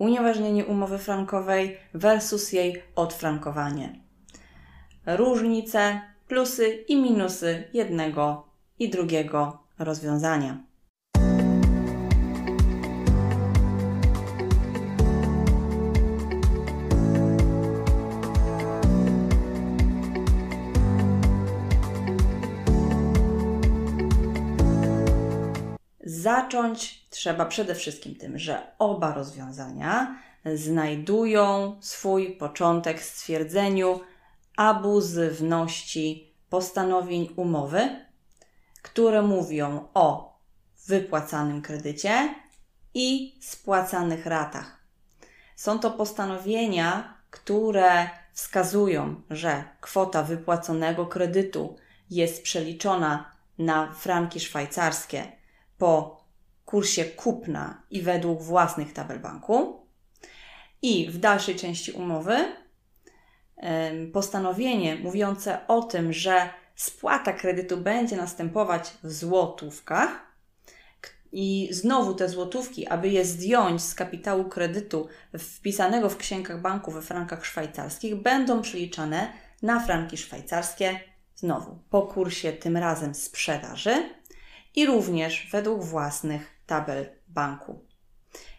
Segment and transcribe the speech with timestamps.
[0.00, 4.00] unieważnienie umowy frankowej versus jej odfrankowanie.
[5.06, 8.46] Różnice, plusy i minusy jednego
[8.78, 10.69] i drugiego rozwiązania.
[26.20, 30.18] Zacząć trzeba przede wszystkim tym, że oba rozwiązania
[30.54, 34.00] znajdują swój początek w stwierdzeniu
[34.56, 38.06] abuzywności postanowień umowy,
[38.82, 40.38] które mówią o
[40.86, 42.34] wypłacanym kredycie
[42.94, 44.80] i spłacanych ratach.
[45.56, 51.76] Są to postanowienia, które wskazują, że kwota wypłaconego kredytu
[52.10, 55.39] jest przeliczona na franki szwajcarskie
[55.80, 56.24] po
[56.64, 59.86] kursie kupna i według własnych tabel banku.
[60.82, 62.36] I w dalszej części umowy
[64.12, 70.30] postanowienie mówiące o tym, że spłata kredytu będzie następować w złotówkach.
[71.32, 77.02] I znowu te złotówki, aby je zdjąć z kapitału kredytu wpisanego w księgach banku we
[77.02, 79.32] frankach szwajcarskich, będą przeliczane
[79.62, 81.00] na franki szwajcarskie,
[81.34, 84.19] znowu po kursie tym razem sprzedaży
[84.74, 87.84] i również według własnych tabel banku.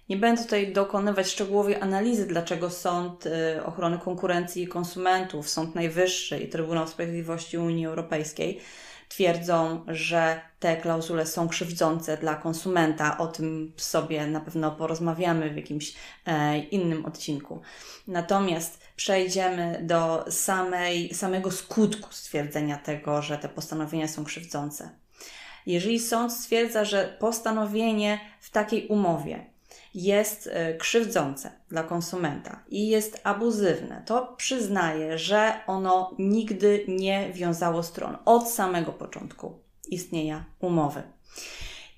[0.10, 6.40] Nie będę tutaj dokonywać szczegółowej analizy, dlaczego Sąd y, Ochrony Konkurencji i Konsumentów, Sąd Najwyższy
[6.40, 8.62] i Trybunał Sprawiedliwości Unii Europejskiej
[9.12, 13.18] twierdzą, że te klauzule są krzywdzące dla konsumenta.
[13.18, 15.94] O tym sobie na pewno porozmawiamy w jakimś
[16.26, 17.62] e, innym odcinku.
[18.08, 24.90] Natomiast przejdziemy do samej, samego skutku stwierdzenia tego, że te postanowienia są krzywdzące.
[25.66, 29.52] Jeżeli sąd stwierdza, że postanowienie w takiej umowie
[29.94, 37.84] jest e, krzywdzące dla konsumenta i jest abuzywne, to przyznaje, że ono nigdy nie wiązało
[37.84, 41.04] stron od samego początku istnienia umowy.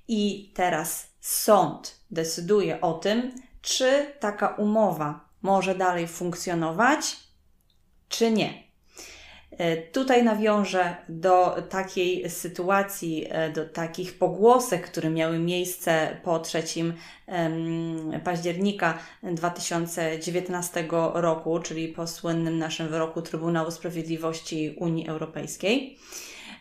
[0.08, 7.18] I teraz sąd decyduje o tym, czy taka umowa może dalej funkcjonować,
[8.10, 8.64] czy nie.
[9.58, 16.64] E, tutaj nawiążę do takiej sytuacji, e, do takich pogłosek, które miały miejsce po 3
[18.24, 25.98] października 2019 roku, czyli po słynnym naszym wyroku Trybunału Sprawiedliwości Unii Europejskiej.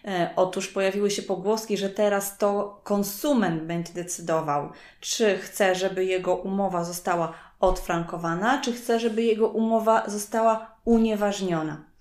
[0.05, 4.71] E, otóż pojawiły się pogłoski, że teraz to konsument będzie decydował,
[5.01, 11.92] czy chce, żeby jego umowa została odfrankowana, czy chce, żeby jego umowa została unieważniona.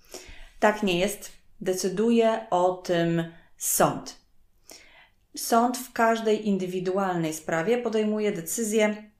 [0.62, 1.32] Tak nie jest.
[1.60, 3.24] Decyduje o tym
[3.56, 4.16] sąd.
[5.36, 9.10] Sąd w każdej indywidualnej sprawie podejmuje decyzję,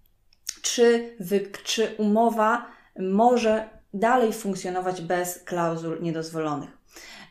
[0.63, 2.67] czy, wy, czy umowa
[2.99, 6.71] może dalej funkcjonować bez klauzul niedozwolonych.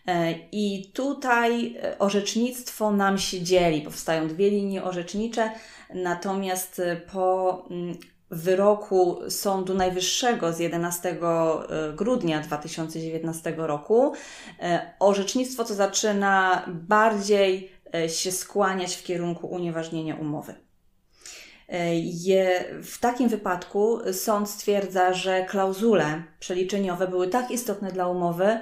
[0.07, 3.81] E, I tutaj e, orzecznictwo nam się dzieli.
[3.81, 5.51] Powstają dwie linie orzecznicze,
[5.93, 6.81] natomiast
[7.13, 7.97] po mm,
[8.31, 11.17] wyroku Sądu Najwyższego z 11 e,
[11.93, 14.13] grudnia 2019 roku
[14.59, 20.55] e, orzecznictwo to zaczyna bardziej e, się skłaniać w kierunku unieważnienia umowy.
[22.03, 28.59] Je, w takim wypadku sąd stwierdza, że klauzule przeliczeniowe były tak istotne dla umowy,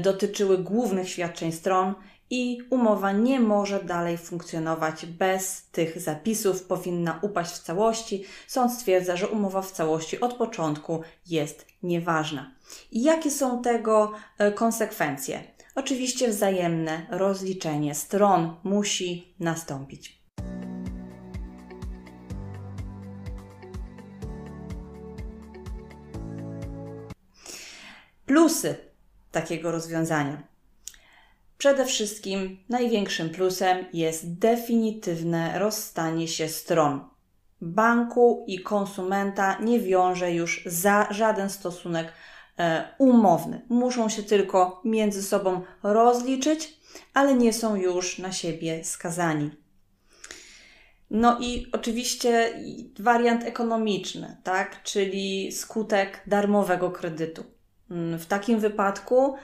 [0.00, 1.94] dotyczyły głównych świadczeń stron
[2.30, 8.24] i umowa nie może dalej funkcjonować bez tych zapisów, powinna upaść w całości.
[8.46, 12.54] Sąd stwierdza, że umowa w całości od początku jest nieważna.
[12.90, 15.44] I jakie są tego e, konsekwencje?
[15.74, 20.24] Oczywiście wzajemne rozliczenie stron musi nastąpić.
[28.26, 28.76] Plusy
[29.32, 30.53] takiego rozwiązania.
[31.58, 37.00] Przede wszystkim największym plusem jest definitywne rozstanie się stron.
[37.60, 42.12] Banku i konsumenta nie wiąże już za żaden stosunek
[42.58, 43.62] e, umowny.
[43.68, 46.80] Muszą się tylko między sobą rozliczyć,
[47.14, 49.50] ale nie są już na siebie skazani.
[51.10, 52.52] No i oczywiście
[52.98, 54.82] wariant ekonomiczny, tak?
[54.82, 57.44] czyli skutek darmowego kredytu.
[57.90, 59.34] Mm, w takim wypadku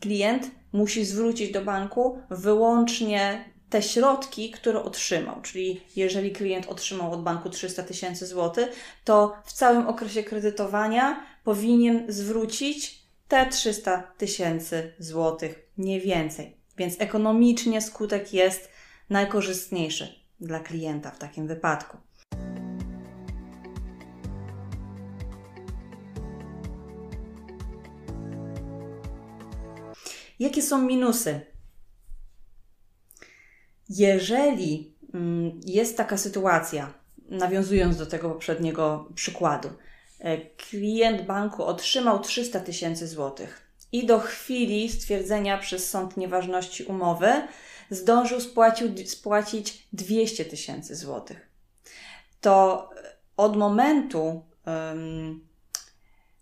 [0.00, 5.40] klient musi zwrócić do banku wyłącznie te środki, które otrzymał.
[5.42, 8.68] Czyli jeżeli klient otrzymał od banku 300 tysięcy złotych,
[9.04, 16.56] to w całym okresie kredytowania powinien zwrócić te 300 tysięcy złotych, nie więcej.
[16.76, 18.68] Więc ekonomicznie skutek jest
[19.10, 21.96] najkorzystniejszy dla klienta w takim wypadku.
[30.38, 31.40] Jakie są minusy?
[33.88, 36.94] Jeżeli mm, jest taka sytuacja,
[37.28, 39.68] nawiązując do tego poprzedniego przykładu,
[40.18, 47.28] e, klient banku otrzymał 300 tysięcy złotych i do chwili stwierdzenia przez sąd nieważności umowy
[47.90, 51.48] zdążył spłacił, spłacić 200 tysięcy złotych.
[52.40, 52.90] To
[53.36, 55.48] od momentu um,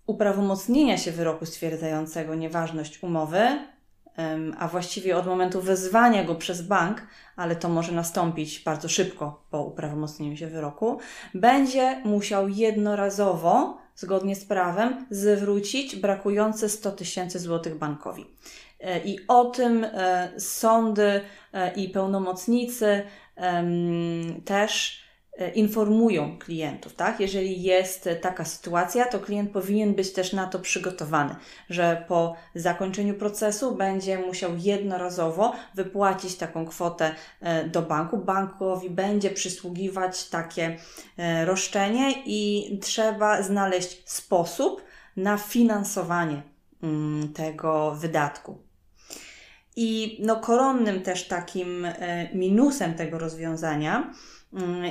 [0.07, 3.76] uprawomocnienia się wyroku stwierdzającego nieważność umowy, um,
[4.59, 9.63] a właściwie od momentu wezwania go przez bank, ale to może nastąpić bardzo szybko po
[9.63, 10.99] uprawomocnieniu się wyroku,
[11.35, 18.27] będzie musiał jednorazowo, zgodnie z prawem, zwrócić brakujące 100 tysięcy złotych bankowi.
[18.81, 21.21] E, I o tym e, sądy
[21.53, 23.03] e, i pełnomocnicy
[24.45, 25.06] też
[25.55, 27.21] informują klientów, tak?
[27.21, 31.35] Jeżeli jest taka sytuacja, to klient powinien być też na to przygotowany,
[31.71, 37.15] że po zakończeniu procesu będzie musiał jednorazowo wypłacić taką kwotę
[37.73, 38.19] do banku.
[38.19, 40.77] Bankowi będzie przysługiwać takie
[41.45, 44.83] roszczenie i trzeba znaleźć sposób
[45.17, 46.43] na finansowanie
[46.83, 48.59] mm, tego wydatku.
[49.77, 54.13] I no, koronnym też takim e, minusem tego rozwiązania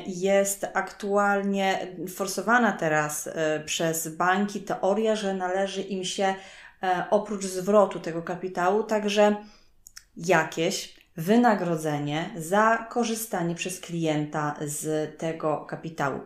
[0.07, 6.35] jest aktualnie forsowana teraz e, przez banki teoria, że należy im się
[6.83, 9.35] e, oprócz zwrotu tego kapitału także
[10.17, 16.19] jakieś wynagrodzenie za korzystanie przez klienta z tego kapitału.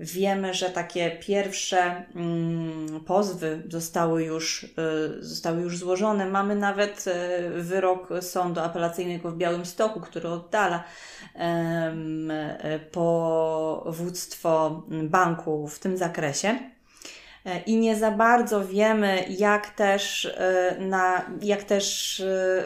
[0.00, 4.68] Wiemy, że takie pierwsze mm, pozwy zostały już, y,
[5.20, 6.26] zostały już złożone.
[6.26, 10.84] Mamy nawet y, wyrok sądu apelacyjnego w Białymstoku, który oddala
[11.34, 11.38] y,
[12.90, 16.58] powództwo banku w tym zakresie.
[17.66, 20.34] I nie za bardzo wiemy, jak też,
[20.78, 22.22] na, jak też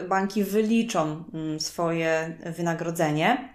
[0.09, 3.53] banki wyliczą mm, swoje wynagrodzenie.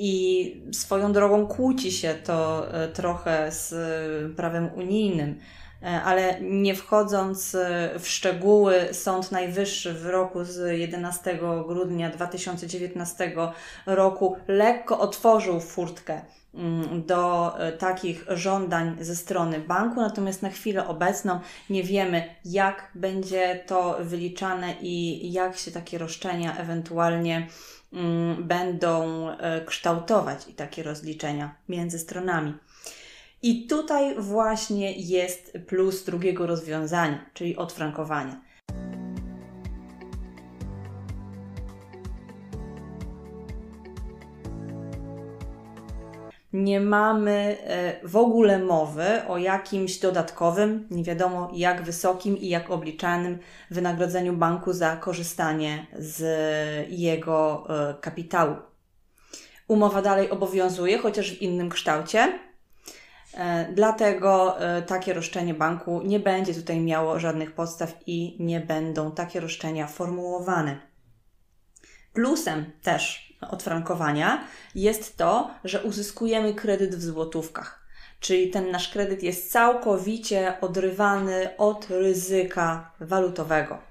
[0.00, 5.38] I swoją drogą kłóci się to e, trochę z e, prawem unijnym,
[5.82, 7.56] e, ale nie wchodząc
[7.98, 13.32] w szczegóły, Sąd Najwyższy w roku z 11 grudnia 2019
[13.86, 16.20] roku lekko otworzył furtkę
[16.54, 21.40] mm, do takich żądań ze strony banku, natomiast na chwilę obecną
[21.70, 27.46] nie wiemy, jak będzie to wyliczane i jak się takie roszczenia ewentualnie
[28.38, 32.54] będą e, kształtować i takie rozliczenia między stronami.
[33.42, 38.47] I tutaj właśnie jest plus drugiego rozwiązania, czyli odfrankowania.
[46.58, 52.70] Nie mamy e, w ogóle mowy o jakimś dodatkowym, nie wiadomo jak wysokim i jak
[52.70, 53.38] obliczanym
[53.70, 56.20] wynagrodzeniu banku za korzystanie z
[56.90, 58.56] jego e, kapitału.
[59.68, 62.38] Umowa dalej obowiązuje, chociaż w innym kształcie.
[63.34, 64.56] E, dlatego
[64.86, 70.78] takie roszczenie banku nie będzie tutaj miało żadnych podstaw i nie będą takie roszczenia formułowane.
[72.12, 74.44] Plusem też odfrankowania
[74.74, 77.88] jest to, że uzyskujemy kredyt w złotówkach.
[78.20, 83.87] Czyli ten nasz kredyt jest całkowicie odrywany od ryzyka walutowego.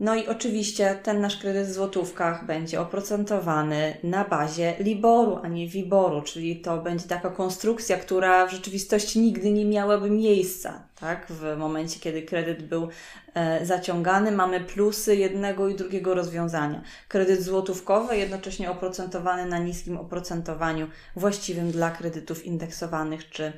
[0.00, 5.68] No i oczywiście ten nasz kredyt w złotówkach będzie oprocentowany na bazie Liboru, a nie
[5.68, 10.88] Wiboru, czyli to będzie taka konstrukcja, która w rzeczywistości nigdy nie miałaby miejsca.
[11.00, 11.26] Tak?
[11.30, 12.88] W momencie, kiedy kredyt był
[13.34, 16.82] e, zaciągany, mamy plusy jednego i drugiego rozwiązania.
[17.08, 20.86] Kredyt złotówkowy, jednocześnie oprocentowany na niskim oprocentowaniu,
[21.16, 23.52] właściwym dla kredytów indeksowanych czy e,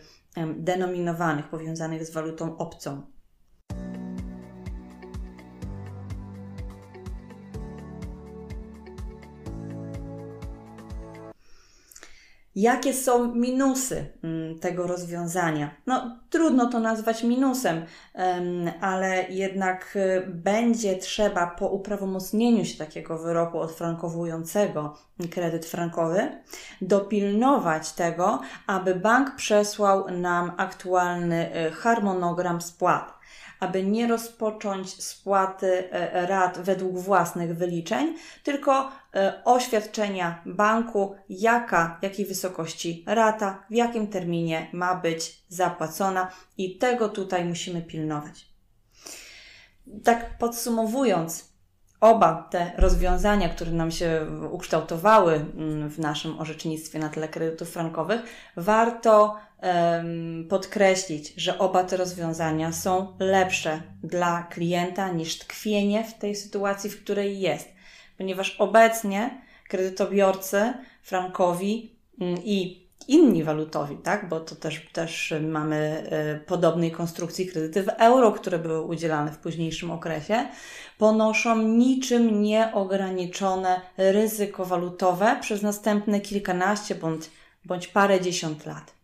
[0.57, 3.16] denominowanych, powiązanych z walutą obcą.
[12.57, 15.71] Jakie są minusy mm, tego rozwiązania?
[15.87, 17.85] No, trudno to nazwać minusem,
[18.81, 24.97] ale jednak y, będzie trzeba po uprawomocnieniu się takiego wyroku odfrankowującego
[25.31, 26.43] kredyt frankowy
[26.83, 33.16] dopilnować tego, aby bank przesłał nam aktualny y, harmonogram spłat
[33.61, 42.27] aby nie rozpocząć spłaty e, rat według własnych wyliczeń, tylko e, oświadczenia banku, jaka, jakiej
[42.27, 48.47] wysokości rata, w jakim terminie ma być zapłacona i tego tutaj musimy pilnować.
[50.05, 51.56] Tak podsumowując,
[52.01, 58.21] oba te rozwiązania, które nam się ukształtowały mm, w naszym orzecznictwie na tle kredytów frankowych,
[58.57, 59.37] warto
[60.49, 67.05] podkreślić, że oba te rozwiązania są lepsze dla klienta niż tkwienie w tej sytuacji, w
[67.05, 67.69] której jest.
[68.19, 70.73] Ponieważ obecnie kredytobiorcy
[71.03, 74.29] frankowi mm, i inni walutowi, tak?
[74.29, 75.77] bo to też, też mamy
[76.11, 80.47] e, podobnej konstrukcji kredyty w euro, które były udzielane w późniejszym okresie,
[80.99, 87.31] ponoszą niczym nieograniczone ryzyko walutowe przez następne kilkanaście bądź,
[87.65, 88.96] bądź parę dziesiąt lat.